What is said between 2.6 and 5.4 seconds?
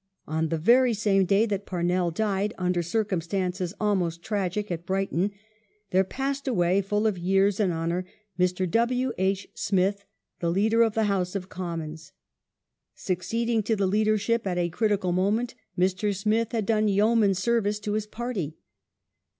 regime circumstances almost tragic, at Brighton,